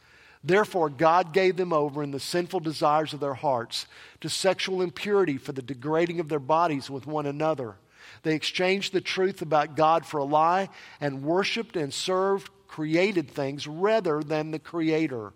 [0.42, 3.86] Therefore, God gave them over in the sinful desires of their hearts
[4.20, 7.76] to sexual impurity for the degrading of their bodies with one another.
[8.22, 10.68] They exchanged the truth about God for a lie
[11.00, 15.32] and worshiped and served created things rather than the Creator,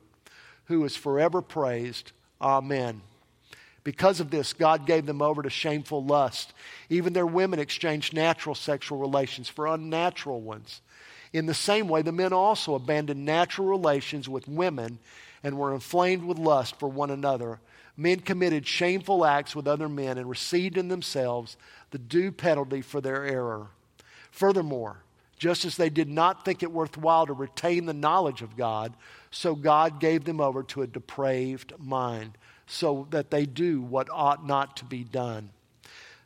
[0.65, 2.13] who is forever praised.
[2.41, 3.03] Amen.
[3.85, 6.53] Because of this, God gave them over to shameful lust.
[6.91, 10.83] Even their women exchanged natural sexual relations for unnatural ones.
[11.33, 14.99] In the same way, the men also abandoned natural relations with women
[15.43, 17.61] and were inflamed with lust for one another.
[17.97, 21.57] Men committed shameful acts with other men and received in themselves
[21.91, 23.69] the due penalty for their error.
[24.31, 24.99] Furthermore,
[25.39, 28.93] just as they did not think it worthwhile to retain the knowledge of God,
[29.31, 34.47] so God gave them over to a depraved mind, so that they do what ought
[34.47, 35.51] not to be done.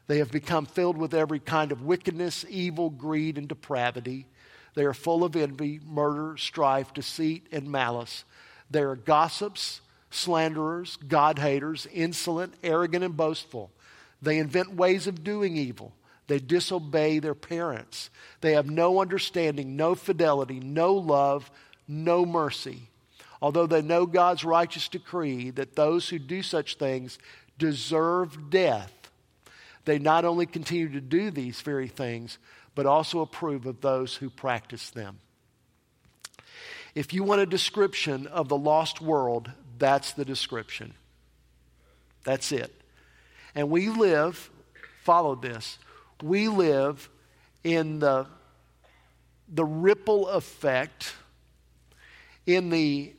[0.07, 4.27] They have become filled with every kind of wickedness, evil, greed, and depravity.
[4.75, 8.25] They are full of envy, murder, strife, deceit, and malice.
[8.71, 9.81] They are gossips,
[10.11, 13.71] slanderers, God haters, insolent, arrogant, and boastful.
[14.21, 15.93] They invent ways of doing evil.
[16.27, 18.11] They disobey their parents.
[18.41, 21.51] They have no understanding, no fidelity, no love,
[21.89, 22.89] no mercy.
[23.43, 27.19] Although they know God's righteous decree that those who do such things
[27.59, 29.11] deserve death,
[29.85, 32.39] they not only continue to do these very things,
[32.77, 35.19] but also approve of those who practice them.
[36.95, 40.95] If you want a description of the lost world, that's the description.
[42.23, 42.73] That's it.
[43.57, 44.51] And we live,
[45.03, 45.79] follow this,
[46.23, 47.11] we live
[47.65, 48.29] in the,
[49.49, 51.15] the ripple effect,
[52.47, 53.13] in the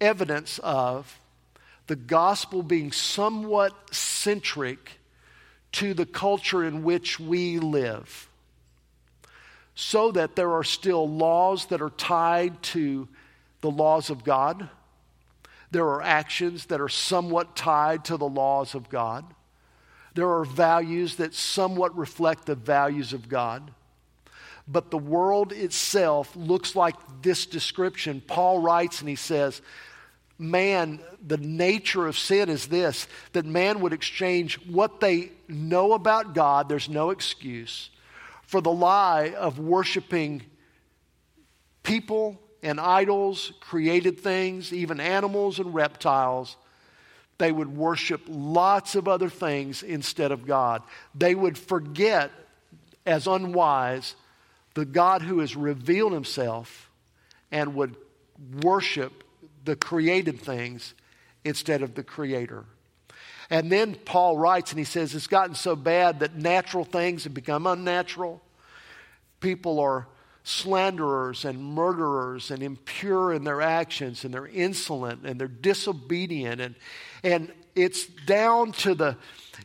[0.00, 1.20] evidence of
[1.86, 4.98] the gospel being somewhat centric
[5.72, 8.28] to the culture in which we live.
[9.74, 13.08] So that there are still laws that are tied to
[13.60, 14.68] the laws of God.
[15.70, 19.24] There are actions that are somewhat tied to the laws of God.
[20.14, 23.70] There are values that somewhat reflect the values of God.
[24.68, 28.20] But the world itself looks like this description.
[28.26, 29.62] Paul writes and he says,
[30.38, 36.34] Man, the nature of sin is this that man would exchange what they know about
[36.34, 37.90] God, there's no excuse,
[38.42, 40.42] for the lie of worshiping
[41.82, 46.56] people and idols, created things, even animals and reptiles
[47.38, 50.82] they would worship lots of other things instead of God.
[51.14, 52.30] They would forget,
[53.04, 54.14] as unwise,
[54.76, 56.90] the God who has revealed himself
[57.50, 57.96] and would
[58.62, 59.24] worship
[59.64, 60.92] the created things
[61.46, 62.66] instead of the creator.
[63.48, 67.32] And then Paul writes and he says, It's gotten so bad that natural things have
[67.32, 68.42] become unnatural.
[69.40, 70.08] People are
[70.44, 76.76] slanderers and murderers and impure in their actions and they're insolent and they're disobedient and
[77.24, 79.16] and it's down to the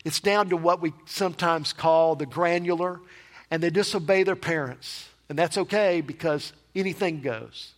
[0.04, 3.00] it's down to what we sometimes call the granular
[3.52, 7.74] and they disobey their parents and that's okay because anything goes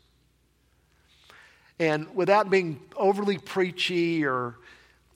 [1.79, 4.55] and without being overly preachy or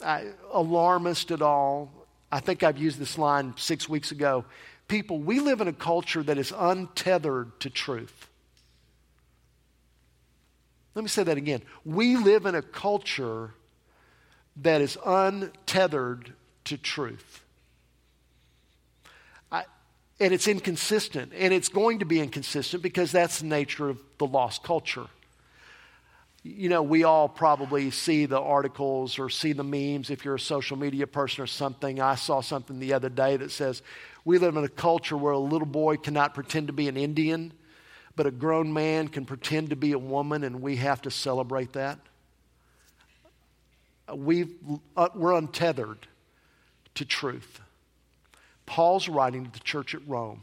[0.03, 1.89] uh, alarmist at all
[2.31, 4.43] i think i've used this line six weeks ago
[4.87, 8.29] people, we live in a culture that is untethered to truth.
[10.95, 11.61] Let me say that again.
[11.85, 13.53] We live in a culture
[14.57, 16.33] that is untethered
[16.65, 17.43] to truth.
[20.19, 24.25] And it's inconsistent, and it's going to be inconsistent because that's the nature of the
[24.25, 25.05] lost culture.
[26.43, 30.39] You know, we all probably see the articles or see the memes if you're a
[30.39, 32.01] social media person or something.
[32.01, 33.83] I saw something the other day that says,
[34.25, 37.53] we live in a culture where a little boy cannot pretend to be an Indian,
[38.15, 41.73] but a grown man can pretend to be a woman, and we have to celebrate
[41.73, 41.99] that.
[44.13, 44.47] we
[44.95, 46.07] uh, we're untethered
[46.95, 47.61] to truth.
[48.67, 50.41] Paul's writing to the church at Rome.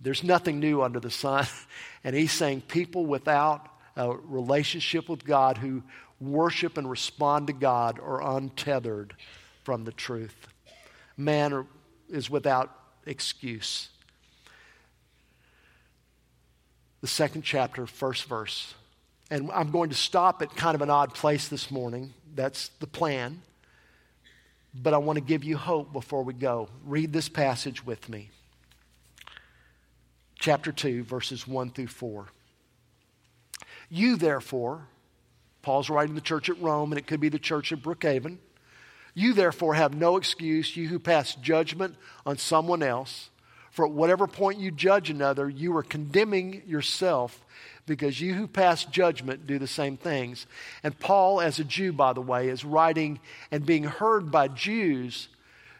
[0.00, 1.46] There's nothing new under the sun.
[2.02, 5.82] And he's saying people without a relationship with God who
[6.18, 9.14] worship and respond to God are untethered
[9.64, 10.48] from the truth.
[11.18, 11.66] Man
[12.08, 13.90] is without excuse.
[17.02, 18.74] The second chapter, first verse.
[19.30, 22.14] And I'm going to stop at kind of an odd place this morning.
[22.34, 23.42] That's the plan.
[24.74, 26.68] But I want to give you hope before we go.
[26.84, 28.30] Read this passage with me.
[30.38, 32.26] Chapter 2, verses 1 through 4.
[33.90, 34.86] You, therefore,
[35.62, 38.38] Paul's writing the church at Rome, and it could be the church at Brookhaven.
[39.12, 43.30] You therefore have no excuse, you who pass judgment on someone else.
[43.70, 47.44] For at whatever point you judge another, you are condemning yourself
[47.90, 50.46] because you who pass judgment do the same things.
[50.84, 53.18] And Paul, as a Jew, by the way, is writing
[53.50, 55.26] and being heard by Jews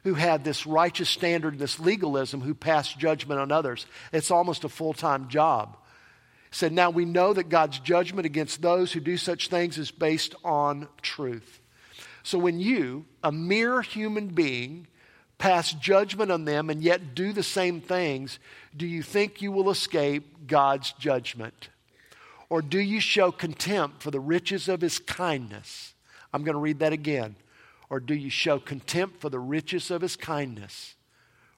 [0.03, 3.87] who had this righteous standard, this legalism, who pass judgment on others.
[4.13, 5.77] It's almost a full time job.
[6.51, 9.93] He said, Now we know that God's judgment against those who do such things is
[9.93, 11.61] based on truth.
[12.25, 14.89] So when you, a mere human being,
[15.39, 18.41] pass judgment on them, and yet do the same things,
[18.77, 21.69] do you think you will escape God's judgment?
[22.51, 25.95] Or do you show contempt for the riches of his kindness?
[26.35, 27.37] I'm going to read that again.
[27.89, 30.97] Or do you show contempt for the riches of his kindness,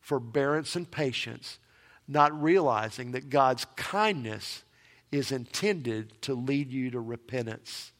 [0.00, 1.58] forbearance, and patience,
[2.06, 4.62] not realizing that God's kindness
[5.10, 7.92] is intended to lead you to repentance?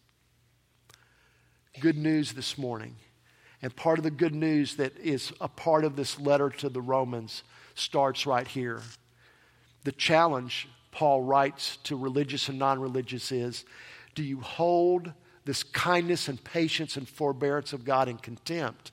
[1.81, 2.97] Good news this morning.
[3.63, 6.81] And part of the good news that is a part of this letter to the
[6.81, 7.43] Romans
[7.75, 8.83] starts right here.
[9.85, 13.65] The challenge Paul writes to religious and non religious is
[14.15, 15.13] do you hold
[15.45, 18.93] this kindness and patience and forbearance of God in contempt,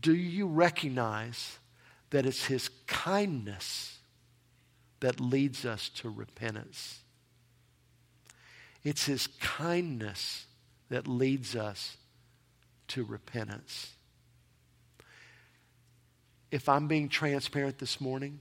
[0.00, 1.58] do you recognize
[2.10, 3.98] that it's His kindness
[5.00, 7.00] that leads us to repentance?
[8.82, 10.46] It's His kindness
[10.88, 11.96] that leads us
[12.88, 13.92] to repentance.
[16.50, 18.40] If I'm being transparent this morning,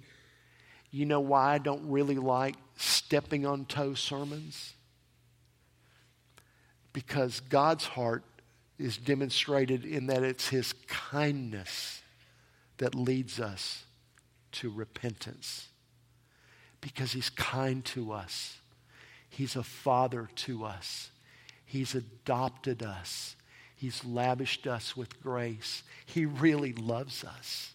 [0.92, 4.74] you know why I don't really like stepping on toe sermons?
[6.94, 8.24] because God's heart
[8.78, 12.02] is demonstrated in that it's His kindness
[12.78, 13.84] that leads us
[14.54, 15.68] to repentance.
[16.82, 18.58] Because He's kind to us,
[19.30, 21.12] He's a father to us,
[21.66, 23.36] He's adopted us,
[23.76, 25.84] He's lavished us with grace.
[26.06, 27.74] He really loves us.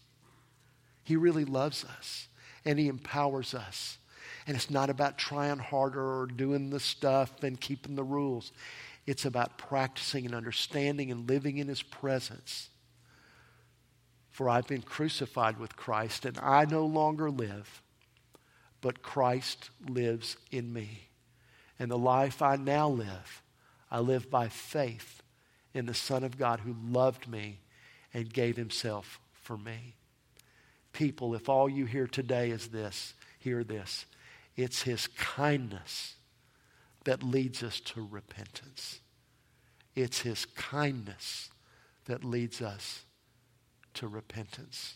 [1.02, 2.28] He really loves us,
[2.66, 3.96] and He empowers us.
[4.46, 8.52] And it's not about trying harder or doing the stuff and keeping the rules.
[9.06, 12.68] It's about practicing and understanding and living in His presence.
[14.30, 17.82] For I've been crucified with Christ, and I no longer live,
[18.82, 21.08] but Christ lives in me.
[21.78, 23.42] And the life I now live,
[23.90, 25.22] I live by faith
[25.72, 27.60] in the Son of God who loved me
[28.12, 29.94] and gave Himself for me.
[30.96, 34.06] People, if all you hear today is this, hear this.
[34.56, 36.14] It's His kindness
[37.04, 39.00] that leads us to repentance.
[39.94, 41.50] It's His kindness
[42.06, 43.02] that leads us
[43.92, 44.94] to repentance.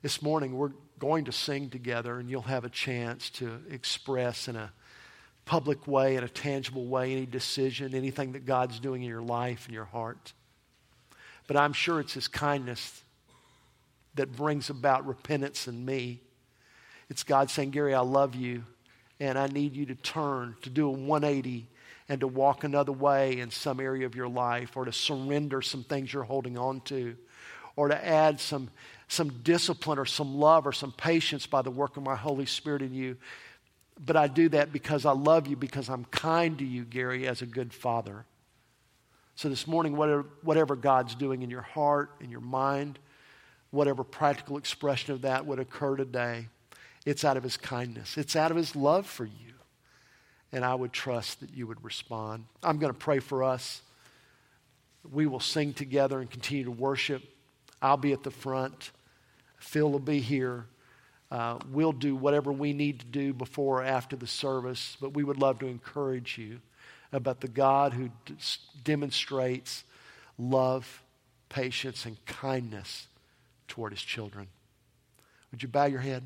[0.00, 4.54] This morning, we're going to sing together, and you'll have a chance to express in
[4.54, 4.72] a
[5.44, 9.66] public way, in a tangible way, any decision, anything that God's doing in your life
[9.66, 10.34] and your heart.
[11.50, 13.02] But I'm sure it's His kindness
[14.14, 16.20] that brings about repentance in me.
[17.08, 18.62] It's God saying, Gary, I love you,
[19.18, 21.66] and I need you to turn, to do a 180,
[22.08, 25.82] and to walk another way in some area of your life, or to surrender some
[25.82, 27.16] things you're holding on to,
[27.74, 28.70] or to add some,
[29.08, 32.80] some discipline or some love or some patience by the work of my Holy Spirit
[32.80, 33.16] in you.
[33.98, 37.42] But I do that because I love you, because I'm kind to you, Gary, as
[37.42, 38.24] a good father.
[39.40, 42.98] So this morning, whatever, whatever God's doing in your heart, in your mind,
[43.70, 46.48] whatever practical expression of that would occur today,
[47.06, 49.54] it's out of His kindness, it's out of His love for you.
[50.52, 52.44] And I would trust that you would respond.
[52.62, 53.80] I'm going to pray for us.
[55.10, 57.22] We will sing together and continue to worship.
[57.80, 58.90] I'll be at the front.
[59.56, 60.66] Phil will be here.
[61.30, 65.24] Uh, we'll do whatever we need to do before or after the service, but we
[65.24, 66.60] would love to encourage you
[67.12, 68.34] about the God who d-
[68.84, 69.84] demonstrates
[70.38, 71.02] love,
[71.48, 73.06] patience, and kindness
[73.68, 74.48] toward his children.
[75.50, 76.24] Would you bow your head?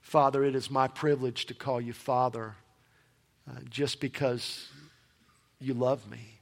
[0.00, 2.54] Father, it is my privilege to call you Father
[3.48, 4.68] uh, just because
[5.60, 6.38] you love me.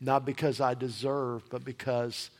[0.00, 2.30] Not because I deserve, but because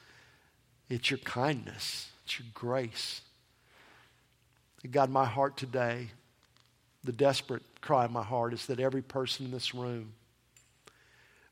[0.88, 3.20] it's your kindness, it's your grace.
[4.90, 6.08] God, my heart today,
[7.04, 10.12] the desperate cry of my heart is that every person in this room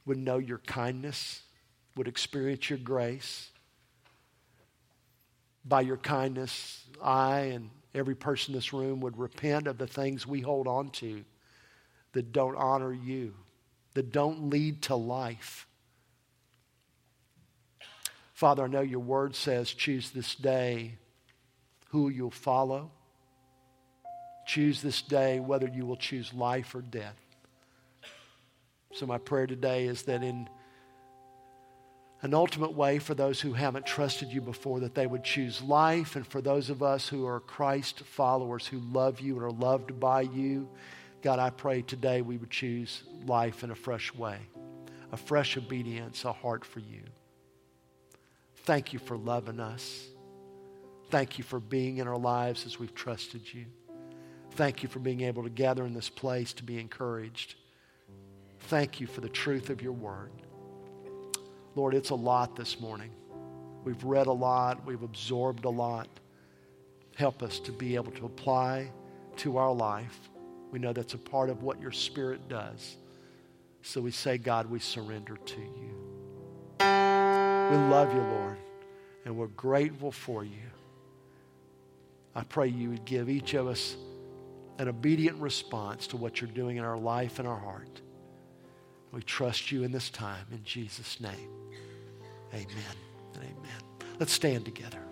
[0.05, 1.43] would know your kindness,
[1.97, 3.51] would experience your grace.
[5.65, 10.27] By your kindness, I and every person in this room would repent of the things
[10.27, 11.25] we hold on to
[12.13, 13.35] that don't honor you,
[13.95, 15.67] that don't lead to life.
[18.33, 20.95] Father, I know your word says, choose this day
[21.91, 22.91] who you'll follow.
[24.51, 27.15] Choose this day whether you will choose life or death.
[28.93, 30.49] So, my prayer today is that in
[32.23, 36.17] an ultimate way for those who haven't trusted you before, that they would choose life.
[36.17, 40.01] And for those of us who are Christ followers who love you and are loved
[40.01, 40.69] by you,
[41.23, 44.39] God, I pray today we would choose life in a fresh way,
[45.13, 47.03] a fresh obedience, a heart for you.
[48.65, 50.09] Thank you for loving us.
[51.09, 53.67] Thank you for being in our lives as we've trusted you.
[54.53, 57.55] Thank you for being able to gather in this place to be encouraged.
[58.61, 60.33] Thank you for the truth of your word.
[61.75, 63.11] Lord, it's a lot this morning.
[63.85, 66.09] We've read a lot, we've absorbed a lot.
[67.17, 68.91] Help us to be able to apply
[69.37, 70.29] to our life.
[70.71, 72.97] We know that's a part of what your Spirit does.
[73.83, 75.97] So we say, God, we surrender to you.
[76.81, 78.59] We love you, Lord,
[79.25, 80.71] and we're grateful for you.
[82.35, 83.97] I pray you would give each of us
[84.81, 88.01] an obedient response to what you're doing in our life and our heart.
[89.13, 91.51] We trust you in this time in Jesus' name.
[92.55, 92.97] Amen
[93.35, 94.09] and amen.
[94.19, 95.10] Let's stand together.